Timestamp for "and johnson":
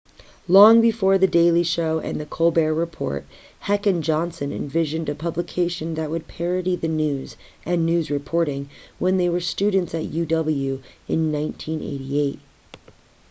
3.85-4.51